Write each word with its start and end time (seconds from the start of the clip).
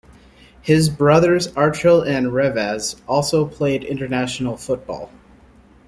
His 0.63 0.89
brothers 0.89 1.49
Archil 1.49 2.03
and 2.03 2.31
Revaz 2.31 2.99
also 3.07 3.45
played 3.45 3.83
International 3.83 4.57
football. 4.57 5.11